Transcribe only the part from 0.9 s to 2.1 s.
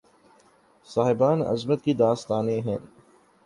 صاحبان عزیمت کی